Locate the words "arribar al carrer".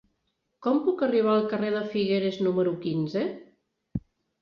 1.09-1.71